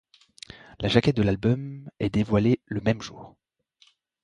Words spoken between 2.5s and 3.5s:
le même jour.